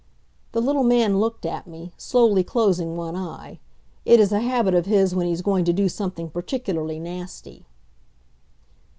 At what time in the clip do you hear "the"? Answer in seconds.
0.53-0.61